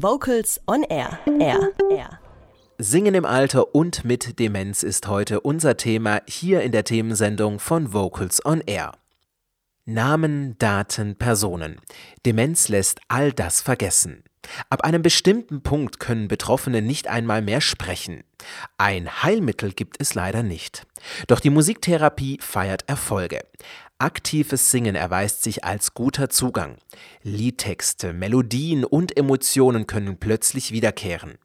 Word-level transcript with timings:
Vocals 0.00 0.60
on 0.68 0.84
Air. 0.84 1.18
Air. 1.40 1.72
Air. 1.90 2.20
Singen 2.78 3.16
im 3.16 3.24
Alter 3.24 3.74
und 3.74 4.04
mit 4.04 4.38
Demenz 4.38 4.84
ist 4.84 5.08
heute 5.08 5.40
unser 5.40 5.76
Thema 5.76 6.22
hier 6.28 6.62
in 6.62 6.70
der 6.70 6.84
Themensendung 6.84 7.58
von 7.58 7.92
Vocals 7.92 8.46
on 8.46 8.60
Air. 8.64 8.92
Namen, 9.86 10.56
Daten, 10.58 11.16
Personen. 11.16 11.80
Demenz 12.24 12.68
lässt 12.68 13.00
all 13.08 13.32
das 13.32 13.60
vergessen. 13.60 14.22
Ab 14.70 14.84
einem 14.84 15.02
bestimmten 15.02 15.62
Punkt 15.64 15.98
können 15.98 16.28
Betroffene 16.28 16.80
nicht 16.80 17.08
einmal 17.08 17.42
mehr 17.42 17.60
sprechen. 17.60 18.22
Ein 18.76 19.24
Heilmittel 19.24 19.72
gibt 19.72 19.96
es 20.00 20.14
leider 20.14 20.44
nicht. 20.44 20.86
Doch 21.26 21.40
die 21.40 21.50
Musiktherapie 21.50 22.38
feiert 22.40 22.88
Erfolge. 22.88 23.40
Aktives 24.00 24.70
Singen 24.70 24.94
erweist 24.94 25.42
sich 25.42 25.64
als 25.64 25.92
guter 25.92 26.30
Zugang. 26.30 26.76
Liedtexte, 27.24 28.12
Melodien 28.12 28.84
und 28.84 29.16
Emotionen 29.16 29.88
können 29.88 30.18
plötzlich 30.18 30.70
wiederkehren. 30.70 31.36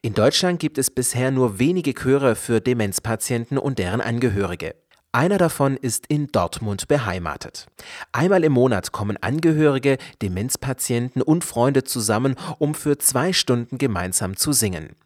In 0.00 0.12
Deutschland 0.12 0.58
gibt 0.58 0.78
es 0.78 0.90
bisher 0.90 1.30
nur 1.30 1.60
wenige 1.60 1.94
Chöre 1.94 2.34
für 2.34 2.60
Demenzpatienten 2.60 3.56
und 3.56 3.78
deren 3.78 4.00
Angehörige. 4.00 4.74
Einer 5.12 5.38
davon 5.38 5.76
ist 5.76 6.06
in 6.08 6.26
Dortmund 6.26 6.88
beheimatet. 6.88 7.68
Einmal 8.10 8.42
im 8.42 8.52
Monat 8.52 8.90
kommen 8.90 9.16
Angehörige, 9.18 9.98
Demenzpatienten 10.22 11.22
und 11.22 11.44
Freunde 11.44 11.84
zusammen, 11.84 12.34
um 12.58 12.74
für 12.74 12.98
zwei 12.98 13.32
Stunden 13.32 13.78
gemeinsam 13.78 14.36
zu 14.36 14.52
singen. 14.52 14.96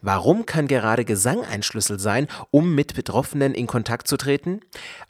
Warum 0.00 0.46
kann 0.46 0.68
gerade 0.68 1.04
Gesang 1.04 1.44
ein 1.44 1.62
Schlüssel 1.62 1.98
sein, 1.98 2.28
um 2.50 2.74
mit 2.74 2.94
Betroffenen 2.94 3.54
in 3.54 3.66
Kontakt 3.66 4.06
zu 4.06 4.16
treten? 4.16 4.60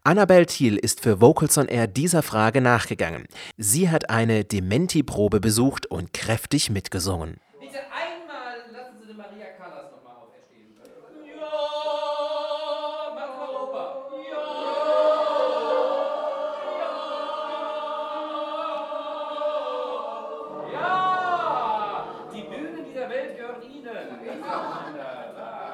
Annabel 0.05 0.47
Thiel 0.47 0.77
ist 0.77 1.01
für 1.01 1.21
Vocals 1.21 1.59
on 1.59 1.69
Air 1.69 1.87
dieser 1.87 2.23
Frage 2.23 2.61
nachgegangen. 2.61 3.27
Sie 3.57 3.91
hat 3.91 4.11
eine 4.11 4.45
Dementi-Probe 4.45 5.41
besucht 5.41 5.87
und 5.87 6.13
kräftig 6.13 6.71
mitgesungen. 6.71 7.39
Bitte 7.61 7.79
einmal 7.79 8.22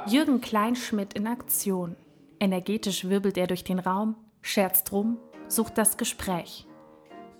Jürgen 0.06 0.40
Kleinschmidt 0.40 1.14
in 1.14 1.26
Aktion. 1.26 1.96
Energetisch 2.40 3.08
wirbelt 3.08 3.36
er 3.36 3.46
durch 3.46 3.64
den 3.64 3.78
Raum, 3.78 4.16
scherzt 4.42 4.92
rum, 4.92 5.18
sucht 5.48 5.76
das 5.76 5.96
Gespräch. 5.96 6.66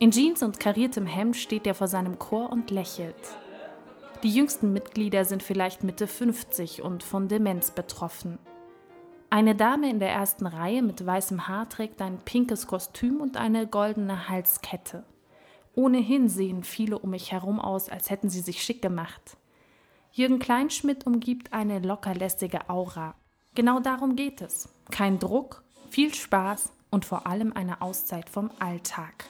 In 0.01 0.11
Jeans 0.11 0.43
und 0.43 0.61
kariertem 0.61 1.07
Hemd 1.07 1.37
steht 1.37 1.67
er 1.67 1.75
vor 1.75 1.89
seinem 1.89 2.19
Chor 2.19 2.51
und 2.51 2.71
lächelt. 2.71 3.17
Die 4.23 4.31
jüngsten 4.31 4.73
Mitglieder 4.73 5.25
sind 5.25 5.43
vielleicht 5.43 5.83
Mitte 5.85 6.07
50 6.07 6.83
und 6.83 7.03
von 7.03 7.29
Demenz 7.29 7.71
betroffen. 7.71 8.39
Eine 9.31 9.55
Dame 9.55 9.91
in 9.91 10.01
der 10.01 10.11
ersten 10.11 10.47
Reihe 10.47 10.83
mit 10.83 11.05
weißem 11.05 11.49
Haar 11.49 11.69
trägt 11.69 12.03
ein 12.03 12.19
pinkes 12.19 12.67
Kostüm 12.67 13.21
und 13.21 13.37
eine 13.37 13.67
goldene 13.67 14.29
Halskette. 14.29 15.05
Ohnehin 15.75 16.29
sehen 16.29 16.65
viele 16.65 16.99
um 16.99 17.11
mich 17.11 17.31
herum 17.31 17.61
aus, 17.61 17.89
als 17.89 18.11
hätten 18.11 18.29
sie 18.29 18.41
sich 18.41 18.63
schick 18.63 18.83
gemacht. 18.83 19.37
Jürgen 20.19 20.41
Kleinschmidt 20.41 21.07
umgibt 21.07 21.53
eine 21.53 21.79
lockerlässige 21.79 22.69
Aura. 22.69 23.15
Genau 23.55 23.79
darum 23.79 24.17
geht 24.17 24.41
es. 24.41 24.69
Kein 24.91 25.21
Druck, 25.21 25.63
viel 25.91 26.13
Spaß 26.13 26.73
und 26.91 27.05
vor 27.05 27.29
allem 27.29 27.53
eine 27.53 27.83
Auszeit 27.83 28.29
vom 28.29 28.51
Alltag. 28.59 29.27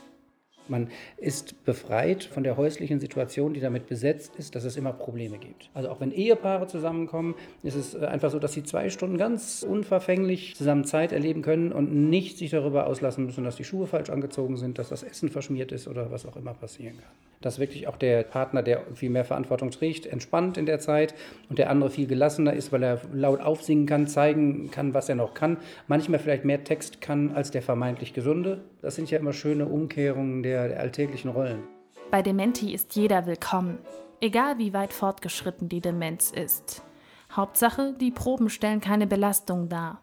Man 0.66 0.88
ist 1.18 1.62
befreit 1.66 2.24
von 2.24 2.42
der 2.42 2.56
häuslichen 2.56 3.00
Situation, 3.00 3.52
die 3.52 3.60
damit 3.60 3.86
besetzt 3.86 4.36
ist, 4.36 4.54
dass 4.54 4.64
es 4.64 4.78
immer 4.78 4.94
Probleme 4.94 5.36
gibt. 5.36 5.68
Also 5.74 5.90
auch 5.90 6.00
wenn 6.00 6.10
Ehepaare 6.10 6.66
zusammenkommen, 6.68 7.34
ist 7.62 7.74
es 7.74 7.92
äh, 7.92 8.06
einfach 8.06 8.30
so, 8.30 8.38
dass 8.38 8.54
sie 8.54 8.64
zwei 8.64 8.88
Stunden 8.88 9.18
ganz 9.18 9.62
unverfänglich 9.62 10.56
zusammen 10.56 10.84
Zeit 10.84 11.12
erleben 11.12 11.42
können 11.42 11.70
und 11.70 12.08
nicht 12.08 12.38
sich 12.38 12.48
darüber 12.48 12.86
auslassen 12.86 13.26
müssen, 13.26 13.44
dass 13.44 13.56
die 13.56 13.64
Schuhe 13.64 13.86
falsch 13.86 14.08
angezogen 14.08 14.56
sind, 14.56 14.78
dass 14.78 14.88
das 14.88 15.02
Essen 15.02 15.28
verschmiert 15.28 15.70
ist 15.70 15.86
oder 15.86 16.10
was 16.10 16.24
auch 16.24 16.36
immer 16.36 16.54
passieren 16.54 16.96
kann. 16.96 17.27
Dass 17.40 17.58
wirklich 17.58 17.86
auch 17.86 17.96
der 17.96 18.24
Partner, 18.24 18.62
der 18.62 18.82
viel 18.94 19.10
mehr 19.10 19.24
Verantwortung 19.24 19.70
trägt, 19.70 20.06
entspannt 20.06 20.56
in 20.56 20.66
der 20.66 20.80
Zeit 20.80 21.14
und 21.48 21.58
der 21.58 21.70
andere 21.70 21.90
viel 21.90 22.06
gelassener 22.06 22.52
ist, 22.52 22.72
weil 22.72 22.82
er 22.82 23.00
laut 23.12 23.40
aufsingen 23.40 23.86
kann, 23.86 24.06
zeigen 24.06 24.70
kann, 24.70 24.94
was 24.94 25.08
er 25.08 25.14
noch 25.14 25.34
kann. 25.34 25.58
Manchmal 25.86 26.18
vielleicht 26.18 26.44
mehr 26.44 26.64
Text 26.64 27.00
kann 27.00 27.32
als 27.32 27.50
der 27.50 27.62
vermeintlich 27.62 28.12
Gesunde. 28.12 28.64
Das 28.82 28.96
sind 28.96 29.10
ja 29.10 29.18
immer 29.18 29.32
schöne 29.32 29.66
Umkehrungen 29.66 30.42
der, 30.42 30.68
der 30.68 30.80
alltäglichen 30.80 31.30
Rollen. 31.30 31.62
Bei 32.10 32.22
Dementi 32.22 32.72
ist 32.72 32.96
jeder 32.96 33.26
willkommen, 33.26 33.78
egal 34.20 34.58
wie 34.58 34.72
weit 34.72 34.92
fortgeschritten 34.92 35.68
die 35.68 35.80
Demenz 35.80 36.30
ist. 36.30 36.82
Hauptsache, 37.30 37.94
die 38.00 38.10
Proben 38.10 38.48
stellen 38.48 38.80
keine 38.80 39.06
Belastung 39.06 39.68
dar. 39.68 40.00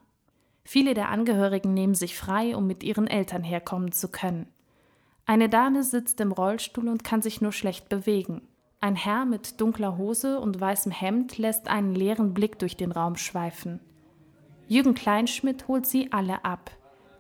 Viele 0.64 0.94
der 0.94 1.10
Angehörigen 1.10 1.74
nehmen 1.74 1.96
sich 1.96 2.18
frei, 2.18 2.56
um 2.56 2.68
mit 2.68 2.84
ihren 2.84 3.08
Eltern 3.08 3.44
herkommen 3.44 3.92
zu 3.92 4.10
können. 4.10 4.48
Eine 5.28 5.50
Dame 5.50 5.84
sitzt 5.84 6.22
im 6.22 6.32
Rollstuhl 6.32 6.88
und 6.88 7.04
kann 7.04 7.24
sich 7.24 7.42
nur 7.42 7.52
schlecht 7.52 7.90
bewegen. 7.90 8.44
Ein 8.80 8.96
Herr 8.96 9.26
mit 9.26 9.60
dunkler 9.60 9.98
Hose 9.98 10.40
und 10.40 10.62
weißem 10.62 10.92
Hemd 10.92 11.40
lässt 11.40 11.68
einen 11.68 11.96
leeren 11.96 12.36
Blick 12.36 12.60
durch 12.60 12.78
den 12.78 12.92
Raum 12.92 13.16
schweifen. 13.16 13.80
Jürgen 14.68 14.94
Kleinschmidt 14.94 15.68
holt 15.68 15.88
sie 15.88 16.12
alle 16.12 16.46
ab. 16.46 16.70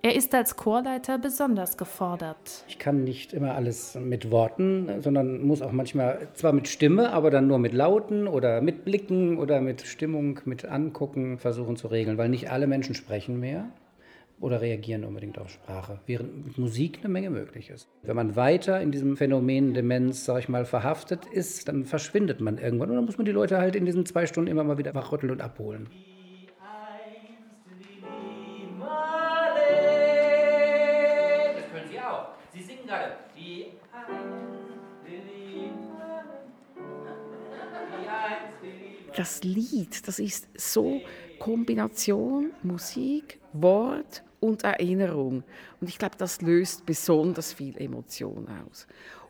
Er 0.03 0.15
ist 0.15 0.35
als 0.35 0.55
Chorleiter 0.55 1.17
besonders 1.17 1.77
gefordert. 1.77 2.63
Ich 2.67 2.77
kann 2.77 3.03
nicht 3.03 3.33
immer 3.33 3.55
alles 3.55 3.95
mit 3.95 4.29
Worten, 4.29 5.01
sondern 5.01 5.41
muss 5.41 5.63
auch 5.63 5.71
manchmal 5.71 6.27
zwar 6.35 6.53
mit 6.53 6.67
Stimme, 6.67 7.11
aber 7.11 7.31
dann 7.31 7.47
nur 7.47 7.57
mit 7.57 7.73
Lauten 7.73 8.27
oder 8.27 8.61
mit 8.61 8.85
Blicken 8.85 9.39
oder 9.39 9.61
mit 9.61 9.81
Stimmung, 9.81 10.41
mit 10.45 10.65
Angucken 10.65 11.39
versuchen 11.39 11.75
zu 11.75 11.87
regeln, 11.87 12.19
weil 12.19 12.29
nicht 12.29 12.51
alle 12.51 12.67
Menschen 12.67 12.93
sprechen 12.93 13.39
mehr 13.39 13.65
oder 14.45 14.61
reagieren 14.61 15.03
unbedingt 15.03 15.39
auf 15.39 15.49
Sprache, 15.49 15.99
während 16.05 16.45
mit 16.45 16.57
Musik 16.59 16.99
eine 16.99 17.09
Menge 17.09 17.31
möglich 17.31 17.71
ist. 17.71 17.89
Wenn 18.03 18.15
man 18.15 18.35
weiter 18.35 18.79
in 18.79 18.91
diesem 18.91 19.17
Phänomen 19.17 19.73
Demenz, 19.73 20.23
sag 20.23 20.37
ich 20.37 20.49
mal, 20.49 20.65
verhaftet 20.65 21.25
ist, 21.25 21.67
dann 21.67 21.83
verschwindet 21.83 22.41
man 22.41 22.59
irgendwann 22.59 22.91
und 22.91 22.95
dann 22.95 23.05
muss 23.05 23.17
man 23.17 23.25
die 23.25 23.31
Leute 23.31 23.57
halt 23.57 23.75
in 23.75 23.85
diesen 23.85 24.05
zwei 24.05 24.27
Stunden 24.27 24.51
immer 24.51 24.63
mal 24.63 24.77
wieder 24.77 24.93
wachrütteln 24.93 25.31
und 25.31 25.41
abholen. 25.41 25.89
Das 31.55 31.71
können 31.71 31.89
Sie 31.89 31.99
auch. 31.99 32.27
Sie 32.53 32.61
singen 32.61 32.85
gerade. 32.85 33.13
Die 33.35 33.65
das 39.15 39.43
Lied, 39.43 40.07
das 40.07 40.19
ist 40.19 40.49
so 40.55 41.01
Kombination 41.39 42.51
Musik, 42.63 43.39
Wort 43.53 44.23
und 44.45 44.63
Erinnerung. 44.63 45.43
Und 45.81 45.89
ich 45.89 45.97
glaube, 45.97 46.15
das 46.17 46.41
löst 46.41 46.85
besonders 46.85 47.53
viel 47.53 47.77
Emotion 47.77 48.47
aus. 48.65 48.87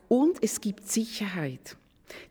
Und 0.07 0.41
es 0.43 0.61
gibt 0.61 0.87
Sicherheit. 0.87 1.77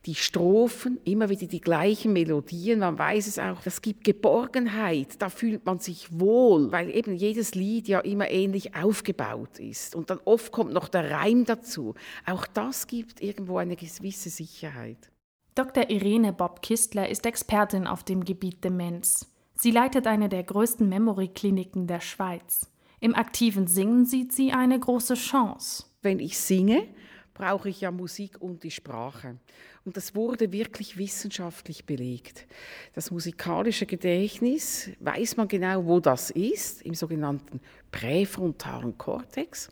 Die 0.06 0.14
Strophen, 0.14 1.00
immer 1.04 1.28
wieder 1.28 1.46
die 1.46 1.60
gleichen 1.60 2.12
Melodien, 2.12 2.78
man 2.78 2.98
weiß 2.98 3.26
es 3.26 3.38
auch, 3.38 3.60
das 3.62 3.82
gibt 3.82 4.04
Geborgenheit, 4.04 5.20
da 5.20 5.28
fühlt 5.28 5.66
man 5.66 5.80
sich 5.80 6.18
wohl, 6.18 6.70
weil 6.70 6.94
eben 6.94 7.14
jedes 7.16 7.54
Lied 7.54 7.88
ja 7.88 8.00
immer 8.00 8.30
ähnlich 8.30 8.76
aufgebaut 8.76 9.58
ist. 9.58 9.96
Und 9.96 10.10
dann 10.10 10.20
oft 10.24 10.52
kommt 10.52 10.72
noch 10.72 10.88
der 10.88 11.10
Reim 11.10 11.44
dazu. 11.44 11.94
Auch 12.26 12.46
das 12.46 12.86
gibt 12.86 13.20
irgendwo 13.20 13.58
eine 13.58 13.76
gewisse 13.76 14.30
Sicherheit. 14.30 15.10
Dr. 15.54 15.88
Irene 15.88 16.32
Bob-Kistler 16.32 17.08
ist 17.08 17.26
Expertin 17.26 17.86
auf 17.86 18.02
dem 18.04 18.24
Gebiet 18.24 18.64
Demenz. 18.64 19.26
Sie 19.56 19.70
leitet 19.70 20.06
eine 20.06 20.28
der 20.28 20.42
größten 20.42 20.88
Memory-Kliniken 20.88 21.86
der 21.86 22.00
Schweiz. 22.00 22.68
Im 23.04 23.14
aktiven 23.14 23.66
Singen 23.66 24.06
sieht 24.06 24.32
sie 24.32 24.52
eine 24.52 24.80
große 24.80 25.12
Chance. 25.12 25.84
Wenn 26.00 26.20
ich 26.20 26.38
singe, 26.38 26.88
brauche 27.34 27.68
ich 27.68 27.82
ja 27.82 27.90
Musik 27.90 28.40
und 28.40 28.62
die 28.62 28.70
Sprache. 28.70 29.36
Und 29.84 29.98
das 29.98 30.14
wurde 30.14 30.52
wirklich 30.52 30.96
wissenschaftlich 30.96 31.84
belegt. 31.84 32.46
Das 32.94 33.10
musikalische 33.10 33.84
Gedächtnis, 33.84 34.88
weiß 35.00 35.36
man 35.36 35.48
genau, 35.48 35.84
wo 35.84 36.00
das 36.00 36.30
ist, 36.30 36.80
im 36.80 36.94
sogenannten 36.94 37.60
präfrontalen 37.92 38.96
Kortex. 38.96 39.68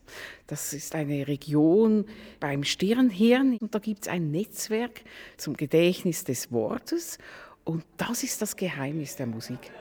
Das 0.46 0.74
ist 0.74 0.94
eine 0.94 1.26
Region 1.26 2.04
beim 2.38 2.64
Stirnhirn 2.64 3.56
und 3.56 3.74
da 3.74 3.78
gibt 3.78 4.02
es 4.02 4.08
ein 4.08 4.30
Netzwerk 4.30 5.04
zum 5.38 5.56
Gedächtnis 5.56 6.24
des 6.24 6.52
Wortes 6.52 7.16
und 7.64 7.82
das 7.96 8.24
ist 8.24 8.42
das 8.42 8.56
Geheimnis 8.56 9.16
der 9.16 9.26
Musik. 9.26 9.72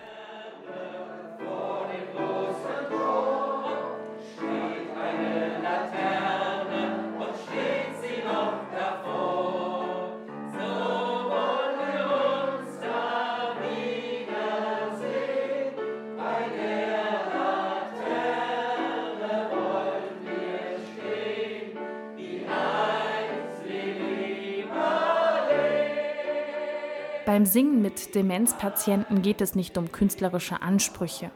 Beim 27.32 27.46
Singen 27.46 27.82
mit 27.82 28.14
Demenzpatienten 28.14 29.22
geht 29.22 29.40
es 29.40 29.56
nicht 29.56 29.78
um 29.78 29.90
künstlerische 29.94 30.62
Ansprüche. 30.62 31.32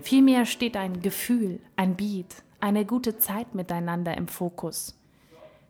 Vielmehr 0.00 0.44
steht 0.44 0.76
ein 0.76 1.02
Gefühl, 1.02 1.60
ein 1.76 1.94
Beat, 1.94 2.42
eine 2.58 2.84
gute 2.84 3.18
Zeit 3.18 3.54
miteinander 3.54 4.16
im 4.16 4.26
Fokus. 4.26 4.98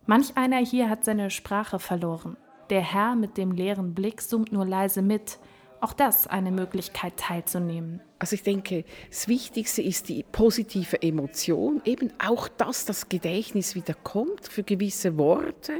Manch 0.06 0.34
einer 0.34 0.64
hier 0.64 0.88
hat 0.88 1.04
seine 1.04 1.28
Sprache 1.28 1.78
verloren. 1.78 2.38
Der 2.70 2.80
Herr 2.80 3.16
mit 3.16 3.36
dem 3.36 3.52
leeren 3.52 3.94
Blick 3.94 4.22
summt 4.22 4.50
nur 4.50 4.64
leise 4.64 5.02
mit, 5.02 5.38
auch 5.80 5.92
das 5.92 6.26
eine 6.26 6.50
Möglichkeit 6.50 7.16
teilzunehmen. 7.16 8.00
Also 8.18 8.34
ich 8.34 8.42
denke, 8.42 8.84
das 9.10 9.28
Wichtigste 9.28 9.82
ist 9.82 10.08
die 10.08 10.24
positive 10.32 11.02
Emotion, 11.02 11.82
eben 11.84 12.12
auch, 12.18 12.48
dass 12.48 12.86
das 12.86 13.08
Gedächtnis 13.08 13.74
wieder 13.74 13.94
kommt 13.94 14.48
für 14.48 14.62
gewisse 14.62 15.18
Worte. 15.18 15.72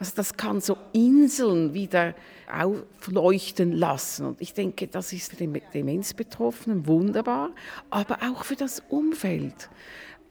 Also 0.00 0.12
das 0.16 0.36
kann 0.36 0.60
so 0.60 0.76
Inseln 0.92 1.74
wieder 1.74 2.14
aufleuchten 2.52 3.72
lassen. 3.72 4.26
Und 4.26 4.40
ich 4.40 4.52
denke, 4.52 4.88
das 4.88 5.12
ist 5.12 5.30
für 5.30 5.36
den 5.36 5.60
Demenzbetroffenen 5.72 6.86
wunderbar, 6.86 7.50
aber 7.90 8.18
auch 8.22 8.44
für 8.44 8.56
das 8.56 8.82
Umfeld. 8.88 9.70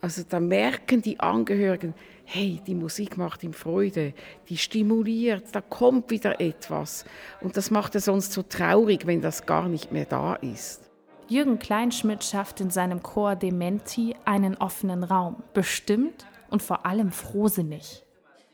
Also 0.06 0.22
da 0.22 0.40
merken 0.40 1.02
die 1.02 1.20
Angehörigen, 1.20 1.96
hey, 2.26 2.62
die 2.68 2.76
Musik 2.76 3.18
macht 3.18 3.42
ihm 3.42 3.54
Freude, 3.54 4.14
die 4.48 4.56
stimuliert, 4.56 5.46
da 5.52 5.62
kommt 5.62 6.12
wieder 6.12 6.40
etwas. 6.40 7.06
Und 7.42 7.58
das 7.58 7.72
macht 7.72 7.96
es 7.96 8.06
sonst 8.06 8.32
so 8.32 8.44
traurig, 8.44 9.08
wenn 9.08 9.22
das 9.22 9.48
gar 9.48 9.68
nicht 9.68 9.92
mehr 9.92 10.06
da 10.06 10.36
ist. 10.36 10.92
Jürgen 11.28 11.58
Kleinschmidt 11.58 12.24
schafft 12.24 12.62
in 12.62 12.70
seinem 12.70 13.02
Chor 13.02 13.36
Dementi 13.36 14.16
einen 14.26 14.56
offenen 14.58 15.04
Raum, 15.04 15.42
bestimmt 15.56 16.28
und 16.52 16.62
vor 16.62 16.86
allem 16.86 17.12
frohsinnig. 17.12 18.04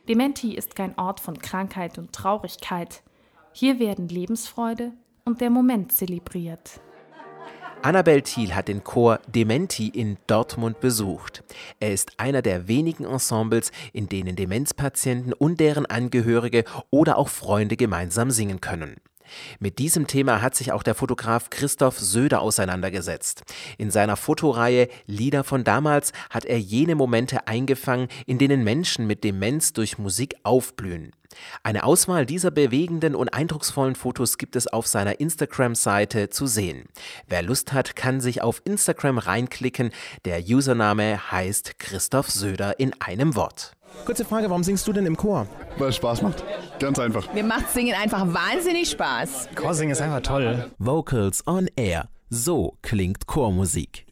Dementi 0.08 0.56
ist 0.56 0.78
kein 0.78 0.98
Ort 0.98 1.20
von 1.20 1.38
Krankheit 1.38 1.98
und 1.98 2.14
Traurigkeit. 2.14 3.04
Hier 3.52 3.78
werden 3.78 4.08
Lebensfreude 4.08 4.94
und 5.26 5.42
der 5.42 5.50
Moment 5.50 5.92
zelebriert. 5.92 6.80
Annabel 7.84 8.22
Thiel 8.22 8.54
hat 8.54 8.68
den 8.68 8.84
Chor 8.84 9.20
Dementi 9.28 9.88
in 9.88 10.18
Dortmund 10.28 10.80
besucht. 10.82 11.44
Er 11.80 11.92
ist 11.92 12.12
einer 12.18 12.44
der 12.44 12.68
wenigen 12.68 13.06
Ensembles, 13.06 13.72
in 13.92 14.08
denen 14.08 14.36
Demenzpatienten 14.36 15.34
und 15.34 15.60
deren 15.60 15.88
Angehörige 15.88 16.64
oder 16.92 17.18
auch 17.18 17.30
Freunde 17.30 17.78
gemeinsam 17.78 18.30
singen 18.30 18.62
können. 18.62 18.98
Mit 19.60 19.80
diesem 19.80 20.06
Thema 20.06 20.44
hat 20.44 20.56
sich 20.56 20.72
auch 20.72 20.84
der 20.84 20.94
Fotograf 20.94 21.50
Christoph 21.50 21.98
Söder 21.98 22.42
auseinandergesetzt. 22.42 23.44
In 23.80 23.90
seiner 23.90 24.16
Fotoreihe 24.16 24.88
Lieder 25.08 25.44
von 25.44 25.64
damals 25.64 26.12
hat 26.30 26.46
er 26.46 26.60
jene 26.60 26.94
Momente 26.94 27.48
eingefangen, 27.48 28.10
in 28.28 28.38
denen 28.38 28.64
Menschen 28.64 29.08
mit 29.08 29.24
Demenz 29.24 29.74
durch 29.74 29.98
Musik 29.98 30.36
aufblühen. 30.44 31.14
Eine 31.64 31.84
Auswahl 31.84 32.26
dieser 32.26 32.52
bewegenden 32.52 33.16
und 33.16 33.34
eindrucksvollen 33.34 33.96
Fotos 33.96 34.38
gibt 34.38 34.56
es 34.56 34.68
auf 34.68 34.88
seiner 34.88 35.20
Instagram-Seite 35.20 36.30
zu 36.30 36.48
sehen. 36.48 36.86
Wer 37.28 37.42
Lust 37.42 37.74
hat, 37.74 37.96
kann 37.96 38.22
sich 38.22 38.42
auf 38.42 38.62
Instagram 38.66 39.18
reinklicken. 39.18 39.92
Der 40.26 40.42
Username 40.42 41.32
heißt 41.32 41.80
Christoph 41.80 42.30
Söder 42.30 42.80
in 42.80 42.94
einem 43.02 43.36
Wort. 43.36 43.74
Kurze 44.06 44.26
Frage, 44.26 44.50
warum 44.50 44.64
singst 44.64 44.88
du 44.88 44.94
denn 44.94 45.06
im 45.06 45.18
Chor? 45.18 45.48
Weil 45.78 45.90
es 45.90 45.98
Spaß 45.98 46.22
macht. 46.22 46.44
Ganz 46.80 46.98
einfach. 46.98 47.34
Mir 47.34 47.44
macht 47.44 47.70
Singen 47.72 47.96
einfach 47.96 48.26
wahnsinnig 48.34 48.90
Spaß. 48.90 49.50
Chorsingen 49.56 49.92
ist 49.92 50.02
einfach 50.02 50.22
toll. 50.22 50.72
Vocals 50.80 51.46
on 51.46 51.68
Air. 51.76 52.10
So 52.30 52.78
klingt 52.82 53.28
Chormusik. 53.28 54.06